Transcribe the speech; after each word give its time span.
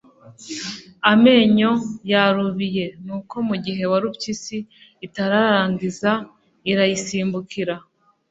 amenyo, 1.11 1.71
yarubiye. 2.11 2.85
nuko 3.05 3.35
mu 3.47 3.55
gihe 3.65 3.83
warupyisi 3.91 4.57
itararangiza, 5.05 6.11
irayisimbukira 6.71 7.75